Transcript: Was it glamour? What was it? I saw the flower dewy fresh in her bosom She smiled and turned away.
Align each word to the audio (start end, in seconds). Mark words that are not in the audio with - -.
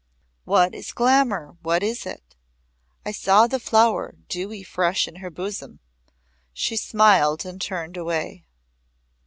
Was 0.47 0.71
it 0.73 0.95
glamour? 0.95 1.57
What 1.61 1.83
was 1.83 2.07
it? 2.07 2.23
I 3.05 3.11
saw 3.11 3.45
the 3.45 3.59
flower 3.59 4.15
dewy 4.29 4.63
fresh 4.63 5.07
in 5.07 5.17
her 5.17 5.29
bosom 5.29 5.79
She 6.53 6.75
smiled 6.75 7.45
and 7.45 7.61
turned 7.61 7.97
away. 7.97 8.45